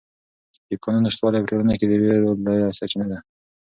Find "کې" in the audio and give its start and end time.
1.79-1.85